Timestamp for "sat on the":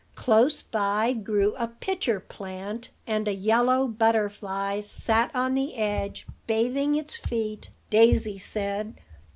4.81-5.75